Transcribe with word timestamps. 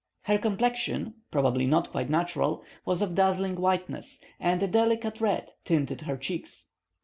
Her 0.23 0.39
complexion, 0.39 1.13
probably 1.29 1.67
not 1.67 1.91
quite 1.91 2.09
natural, 2.09 2.63
was 2.85 3.03
of 3.03 3.13
dazzling 3.13 3.55
whiteness, 3.61 4.19
and 4.39 4.63
a 4.63 4.67
delicate 4.67 5.21
red 5.21 5.51
tinted 5.63 6.01
her 6.01 6.17
cheeks. 6.17 6.65